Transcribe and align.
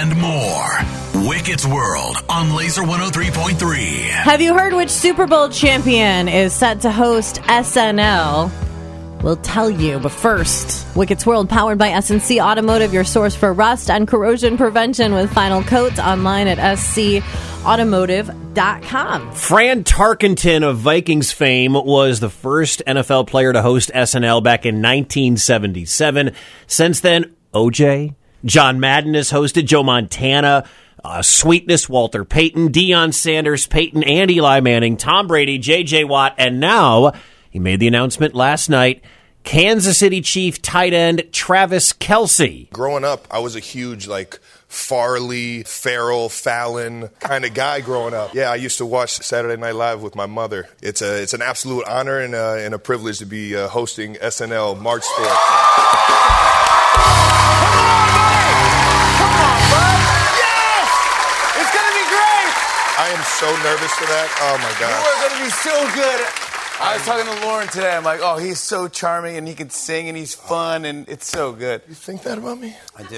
and 0.00 0.16
more. 0.16 0.66
Wicket's 1.28 1.66
World 1.66 2.16
on 2.30 2.54
Laser 2.54 2.80
103.3. 2.80 4.08
Have 4.08 4.40
you 4.40 4.56
heard 4.56 4.72
which 4.72 4.88
Super 4.88 5.26
Bowl 5.26 5.50
champion 5.50 6.26
is 6.26 6.54
set 6.54 6.80
to 6.80 6.90
host 6.90 7.42
SNL? 7.42 8.50
We'll 9.22 9.36
tell 9.36 9.68
you, 9.68 9.98
but 9.98 10.12
first, 10.12 10.86
Wicket's 10.96 11.26
World 11.26 11.50
powered 11.50 11.76
by 11.76 11.90
SNC 11.90 12.42
Automotive, 12.42 12.94
your 12.94 13.04
source 13.04 13.36
for 13.36 13.52
rust 13.52 13.90
and 13.90 14.08
corrosion 14.08 14.56
prevention 14.56 15.12
with 15.12 15.30
final 15.34 15.62
coats 15.62 15.98
online 15.98 16.48
at 16.48 16.56
scautomotive.com. 16.78 19.32
Fran 19.32 19.84
Tarkenton 19.84 20.62
of 20.62 20.78
Vikings 20.78 21.30
fame 21.30 21.74
was 21.74 22.20
the 22.20 22.30
first 22.30 22.82
NFL 22.86 23.26
player 23.26 23.52
to 23.52 23.60
host 23.60 23.90
SNL 23.94 24.42
back 24.42 24.64
in 24.64 24.76
1977. 24.76 26.32
Since 26.66 27.00
then, 27.00 27.34
OJ, 27.52 28.14
John 28.44 28.80
Madden 28.80 29.14
has 29.14 29.30
hosted, 29.30 29.66
Joe 29.66 29.82
Montana, 29.82 30.64
uh, 31.04 31.22
Sweetness, 31.22 31.88
Walter 31.88 32.24
Payton, 32.24 32.72
Deion 32.72 33.12
Sanders, 33.12 33.66
Peyton, 33.66 34.02
and 34.02 34.30
Eli 34.30 34.60
Manning, 34.60 34.96
Tom 34.96 35.26
Brady, 35.26 35.58
J.J. 35.58 36.04
Watt, 36.04 36.34
and 36.38 36.60
now 36.60 37.12
he 37.50 37.58
made 37.58 37.80
the 37.80 37.88
announcement 37.88 38.34
last 38.34 38.68
night. 38.68 39.02
Kansas 39.42 39.98
City 39.98 40.20
Chief 40.20 40.60
tight 40.60 40.92
end 40.92 41.24
Travis 41.32 41.92
Kelce. 41.94 42.70
Growing 42.70 43.04
up, 43.04 43.26
I 43.30 43.38
was 43.38 43.56
a 43.56 43.60
huge 43.60 44.06
like 44.06 44.38
Farley, 44.68 45.62
Farrell, 45.62 46.28
Fallon 46.28 47.08
kind 47.20 47.44
of 47.44 47.54
guy 47.54 47.80
growing 47.80 48.14
up. 48.14 48.34
Yeah, 48.34 48.50
I 48.50 48.56
used 48.56 48.78
to 48.78 48.86
watch 48.86 49.12
Saturday 49.12 49.60
Night 49.60 49.74
Live 49.74 50.02
with 50.02 50.14
my 50.14 50.26
mother. 50.26 50.68
It's 50.82 51.00
a 51.02 51.22
it's 51.22 51.32
an 51.34 51.42
absolute 51.42 51.88
honor 51.88 52.20
and 52.20 52.34
a, 52.34 52.64
and 52.64 52.74
a 52.74 52.78
privilege 52.78 53.18
to 53.18 53.26
be 53.26 53.56
uh, 53.56 53.68
hosting 53.68 54.14
SNL 54.16 54.80
March 54.80 55.04
4th. 55.04 56.49
So 63.38 63.46
nervous 63.62 63.92
for 63.94 64.04
that. 64.04 64.28
Oh 64.42 64.58
my 64.58 64.72
God. 64.78 64.90
You 64.90 65.00
god. 65.00 65.24
are 65.24 65.28
gonna 65.30 65.44
be 65.44 65.50
so 65.50 65.94
good. 65.94 66.20
I 66.82 66.94
was 66.96 67.04
talking 67.06 67.26
to 67.26 67.46
Lauren 67.46 67.68
today. 67.68 67.90
I'm 67.94 68.04
like, 68.04 68.20
oh, 68.22 68.38
he's 68.38 68.58
so 68.58 68.88
charming 68.88 69.36
and 69.36 69.46
he 69.46 69.54
can 69.54 69.70
sing 69.70 70.08
and 70.08 70.16
he's 70.16 70.34
fun 70.34 70.84
and 70.84 71.08
it's 71.08 71.26
so 71.26 71.52
good. 71.52 71.82
You 71.88 71.94
think 71.94 72.22
that 72.22 72.38
about 72.38 72.58
me? 72.58 72.74
I 72.96 73.02
do. 73.02 73.16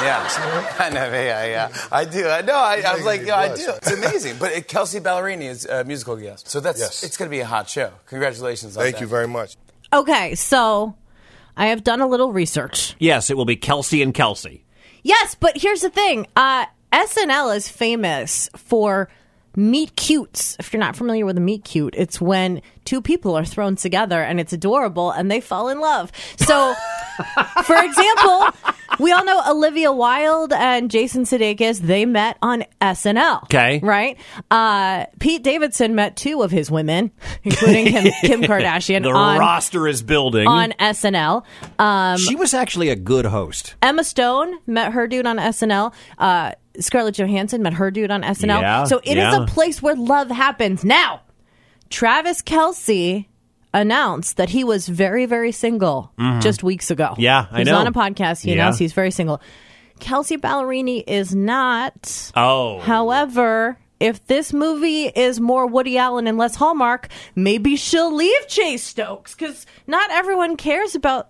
Yeah, 0.00 0.28
I 0.78 0.90
know. 0.90 1.04
Yeah, 1.12 1.44
yeah. 1.46 1.86
I 1.90 2.04
do. 2.04 2.28
I 2.28 2.40
know. 2.42 2.54
I, 2.54 2.82
I 2.86 2.94
was 2.94 3.04
like, 3.04 3.24
yeah, 3.26 3.36
I 3.36 3.54
do. 3.54 3.70
It's 3.76 3.90
amazing. 3.92 4.36
But 4.38 4.56
uh, 4.56 4.60
Kelsea 4.62 5.00
Ballerini 5.00 5.48
is 5.48 5.66
a 5.66 5.82
musical 5.84 6.16
guest, 6.16 6.48
so 6.48 6.60
that's 6.60 6.78
Yes. 6.78 7.02
it's 7.02 7.16
going 7.16 7.28
to 7.28 7.36
be 7.36 7.40
a 7.40 7.46
hot 7.46 7.68
show. 7.68 7.92
Congratulations 8.06 8.76
on 8.76 8.82
Thank 8.84 8.96
that. 8.96 9.00
you 9.02 9.08
very 9.08 9.26
much. 9.26 9.56
Okay, 9.92 10.34
so 10.36 10.94
I 11.56 11.66
have 11.66 11.82
done 11.82 12.00
a 12.00 12.06
little 12.06 12.32
research. 12.32 12.94
Yes, 13.00 13.28
it 13.30 13.36
will 13.36 13.44
be 13.44 13.56
Kelsey 13.56 14.02
and 14.02 14.14
Kelsey. 14.14 14.64
Yes, 15.02 15.34
but 15.34 15.56
here's 15.56 15.80
the 15.80 15.90
thing 15.90 16.26
uh, 16.36 16.66
SNL 16.92 17.56
is 17.56 17.68
famous 17.68 18.48
for 18.56 19.08
meet 19.58 19.96
cutes. 19.96 20.56
If 20.58 20.72
you're 20.72 20.80
not 20.80 20.96
familiar 20.96 21.26
with 21.26 21.36
a 21.36 21.40
meet 21.40 21.64
cute, 21.64 21.94
it's 21.96 22.20
when 22.20 22.62
two 22.84 23.02
people 23.02 23.36
are 23.36 23.44
thrown 23.44 23.76
together 23.76 24.22
and 24.22 24.38
it's 24.40 24.52
adorable 24.52 25.10
and 25.10 25.30
they 25.30 25.40
fall 25.40 25.68
in 25.68 25.80
love. 25.80 26.10
So, 26.36 26.74
for 27.64 27.76
example, 27.82 28.46
we 29.00 29.12
all 29.12 29.24
know 29.24 29.42
Olivia 29.48 29.92
Wilde 29.92 30.52
and 30.52 30.90
Jason 30.90 31.24
Sudeikis. 31.24 31.80
They 31.80 32.06
met 32.06 32.38
on 32.40 32.64
SNL. 32.80 33.42
Okay. 33.44 33.80
right? 33.82 34.16
Uh, 34.50 35.06
Pete 35.18 35.42
Davidson 35.42 35.94
met 35.94 36.16
two 36.16 36.42
of 36.42 36.50
his 36.50 36.70
women, 36.70 37.10
including 37.42 37.86
Kim, 37.86 38.04
Kim 38.22 38.42
Kardashian, 38.42 39.02
The 39.02 39.10
on, 39.10 39.38
roster 39.38 39.88
is 39.88 40.02
building. 40.02 40.46
on 40.46 40.70
SNL. 40.72 41.44
Um, 41.78 42.16
she 42.18 42.36
was 42.36 42.54
actually 42.54 42.88
a 42.90 42.96
good 42.96 43.26
host. 43.26 43.74
Emma 43.82 44.04
Stone 44.04 44.56
met 44.66 44.92
her 44.92 45.06
dude 45.08 45.26
on 45.26 45.36
SNL. 45.38 45.92
Uh, 46.16 46.52
Scarlett 46.80 47.16
Johansson 47.18 47.62
met 47.62 47.74
her 47.74 47.90
dude 47.90 48.10
on 48.10 48.22
SNL. 48.22 48.60
Yeah, 48.60 48.84
so 48.84 48.98
it 48.98 49.12
is 49.12 49.16
yeah. 49.16 49.42
a 49.42 49.46
place 49.46 49.82
where 49.82 49.94
love 49.96 50.30
happens. 50.30 50.84
Now, 50.84 51.22
Travis 51.90 52.42
Kelce 52.42 53.26
announced 53.74 54.36
that 54.36 54.50
he 54.50 54.64
was 54.64 54.88
very, 54.88 55.26
very 55.26 55.52
single 55.52 56.12
just 56.40 56.62
weeks 56.62 56.90
ago. 56.90 57.10
Mm-hmm. 57.12 57.20
Yeah, 57.20 57.46
I 57.50 57.56
he 57.56 57.60
was 57.60 57.68
know. 57.68 57.78
on 57.78 57.86
a 57.86 57.92
podcast. 57.92 58.42
He 58.42 58.50
Yeah. 58.50 58.54
announced 58.62 58.78
he's 58.78 58.92
very 58.92 59.10
single. 59.10 59.40
Kelsea 60.00 60.36
Ballerini 60.38 61.02
is 61.06 61.34
not. 61.34 62.32
Oh. 62.36 62.78
However, 62.80 63.78
if 64.00 64.24
this 64.26 64.52
movie 64.52 65.06
is 65.06 65.40
more 65.40 65.66
Woody 65.66 65.98
Allen 65.98 66.26
and 66.26 66.38
less 66.38 66.54
Hallmark, 66.54 67.08
maybe 67.34 67.76
she'll 67.76 68.14
leave 68.14 68.46
Chase 68.48 68.84
Stokes 68.84 69.34
because 69.34 69.66
not 69.86 70.10
everyone 70.10 70.56
cares 70.56 70.94
about 70.94 71.28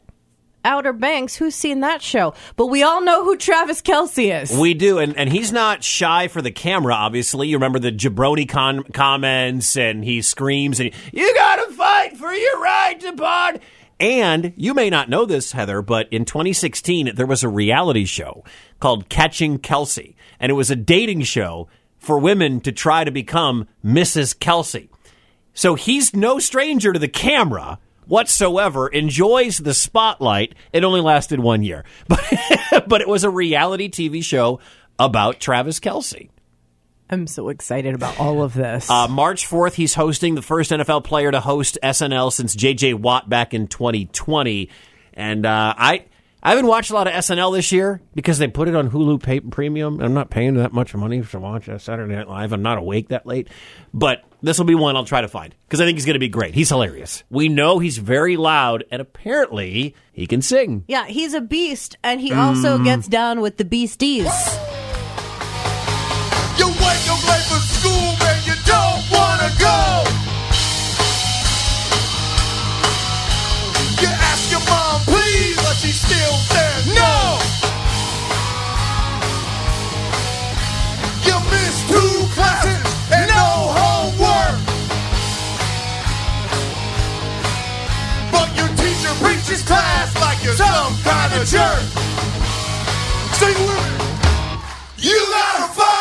Outer 0.69 0.93
Banks. 0.93 1.35
Who's 1.35 1.55
seen 1.55 1.81
that 1.81 2.03
show? 2.03 2.35
But 2.57 2.67
we 2.67 2.83
all 2.83 3.01
know 3.01 3.25
who 3.25 3.37
Travis 3.37 3.81
Kelce 3.81 4.43
is. 4.43 4.57
We 4.57 4.75
do, 4.75 4.99
and, 4.99 5.17
and 5.17 5.33
he's 5.33 5.51
not 5.51 5.83
shy 5.83 6.29
for 6.29 6.43
the 6.43 6.51
camera, 6.51 6.93
obviously. 6.93 7.49
You 7.49 7.57
remember 7.57 7.79
the 7.79 7.91
jabroni 7.91 8.47
con- 8.47 8.85
comments, 8.85 9.79
and 9.79 10.05
he 10.05 10.21
screams, 10.21 10.79
and 10.79 10.93
he, 10.93 11.19
you 11.19 11.35
gotta 11.35 11.73
fight 11.73 12.19
for 12.19 12.31
your 12.31 12.61
right 12.61 13.01
to 13.01 13.15
pod. 13.15 13.61
And 13.99 14.53
you 14.57 14.75
may 14.75 14.91
not 14.91 15.09
know 15.09 15.25
this, 15.25 15.53
Heather, 15.53 15.81
but 15.81 16.07
in 16.13 16.27
2016, 16.27 17.15
there 17.15 17.27
was 17.27 17.43
a 17.43 17.49
reality 17.49 18.05
show 18.05 18.45
called 18.79 19.09
Catching 19.09 19.59
Kelce, 19.59 20.15
and 20.39 20.51
it 20.51 20.55
was 20.55 20.71
a 20.71 20.77
dating 20.77 21.23
show 21.23 21.69
for 21.97 22.19
women 22.19 22.61
to 22.61 22.73
try 22.73 23.05
to 23.05 23.11
become 23.11 23.67
Mrs. 23.83 24.37
Kelce. 24.37 24.89
So 25.55 25.75
he's 25.75 26.15
no 26.15 26.39
stranger 26.39 26.93
to 26.93 26.99
the 26.99 27.09
camera 27.09 27.79
whatsoever, 28.09 28.89
enjoys 28.89 29.59
the 29.59 29.75
spotlight. 29.75 30.55
It 30.73 30.83
only 30.83 31.01
lasted 31.01 31.39
one 31.39 31.63
year, 31.63 31.85
but, 32.09 32.85
but 32.89 33.01
it 33.01 33.09
was 33.09 33.25
a 33.25 33.31
reality 33.31 33.89
TV 33.89 34.25
show 34.25 34.61
about 34.99 35.39
Travis 35.39 35.79
Kelce. 35.79 36.31
I'm 37.11 37.27
so 37.27 37.49
excited 37.49 37.95
about 37.95 38.21
all 38.21 38.43
of 38.43 38.53
this. 38.53 38.91
Uh, 38.91 39.09
March 39.09 39.49
4th, 39.49 39.75
he's 39.75 39.95
hosting 39.95 40.35
the 40.35 40.43
first 40.43 40.71
NFL 40.71 41.05
player 41.05 41.31
to 41.31 41.41
host 41.41 41.79
SNL 41.83 42.33
since 42.33 42.55
J.J. 42.55 42.95
Watt 42.95 43.29
back 43.29 43.55
in 43.55 43.67
2020. 43.67 44.69
And 45.15 45.47
uh, 45.47 45.75
I. 45.77 46.05
I 46.43 46.51
haven't 46.51 46.67
watched 46.67 46.91
a 46.91 46.95
lot 46.95 47.09
of 47.09 47.13
SNL 47.15 47.55
this 47.55 47.73
year 47.73 48.01
because 48.15 48.39
they 48.39 48.47
put 48.47 48.69
it 48.69 48.77
on 48.77 48.91
Hulu 48.91 49.23
pay- 49.23 49.41
Premium. 49.41 50.01
I'm 50.01 50.15
not 50.15 50.31
paying 50.31 50.55
that 50.55 50.73
much 50.73 50.95
money 50.95 51.21
to 51.21 51.41
watch 51.41 51.69
Saturday 51.79 52.15
Night 52.15 52.29
Live. 52.29 52.53
I'm 52.53 52.63
not 52.63 52.79
awake 52.79 53.09
that 53.09 53.27
late. 53.27 53.49
But 53.93 54.23
this 54.41 54.57
will 54.57 54.65
be 54.65 54.77
one 54.77 54.95
I'll 54.95 55.05
try 55.05 55.21
to 55.21 55.29
find 55.29 55.55
because 55.67 55.81
I 55.81 55.85
think 55.85 55.97
he's 55.99 56.05
going 56.05 56.15
to 56.15 56.21
be 56.21 56.29
great. 56.29 56.55
He's 56.55 56.69
hilarious. 56.69 57.25
We 57.29 57.49
know 57.49 57.81
he's 57.81 57.99
very 57.99 58.37
loud, 58.37 58.85
and 58.91 59.03
apparently 59.03 59.97
he 60.13 60.27
can 60.27 60.43
sing. 60.43 60.85
yeah, 60.87 61.07
he's 61.07 61.35
a 61.35 61.41
beast, 61.41 61.97
and 62.05 62.21
he 62.21 62.33
also 62.33 62.79
mm. 62.79 62.85
gets 62.85 63.09
down 63.09 63.41
with 63.41 63.57
the 63.57 63.65
beasties. 63.65 64.58
Miss 81.51 81.77
two 81.89 82.15
classes 82.35 82.85
and 83.13 83.27
no 83.29 83.47
homework. 83.79 84.59
But 88.33 88.49
your 88.59 88.71
teacher 88.77 89.15
preaches 89.23 89.63
class 89.63 90.15
like 90.21 90.43
you're 90.45 90.55
some 90.55 90.95
kind 91.03 91.33
of 91.35 91.47
jerk. 91.47 91.83
Sing 93.41 93.59
with 93.67 93.83
me. 93.99 94.07
You 94.99 95.19
gotta 95.31 95.73
fight 95.75 95.98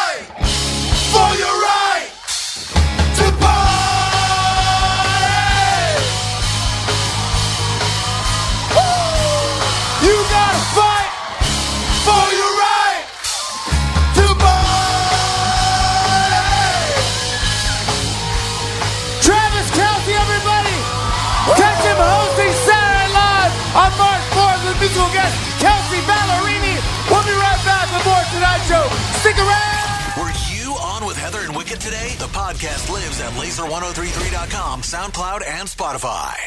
musical 24.87 25.11
guest 25.11 25.35
Kelsea 25.59 25.99
Ballerini. 26.07 26.75
We'll 27.11 27.23
be 27.23 27.35
right 27.35 27.61
back 27.67 27.91
with 27.91 28.05
more 28.07 28.23
Tonight 28.31 28.63
Show. 28.71 28.87
Stick 29.19 29.35
around. 29.37 30.15
Were 30.15 30.31
you 30.47 30.71
on 30.79 31.05
with 31.05 31.17
Heather 31.17 31.39
and 31.39 31.55
Wicket 31.55 31.81
today? 31.81 32.15
The 32.19 32.31
podcast 32.31 32.89
lives 32.91 33.19
at 33.19 33.31
laser1033.com, 33.33 34.81
SoundCloud, 34.81 35.41
and 35.45 35.67
Spotify. 35.67 36.37